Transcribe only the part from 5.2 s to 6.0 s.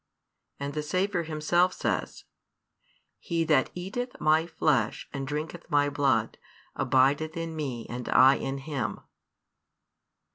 drinketh My